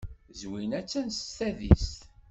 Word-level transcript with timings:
Zwina 0.39 0.75
attan 0.79 1.07
s 1.17 1.19
tadist. 1.35 1.99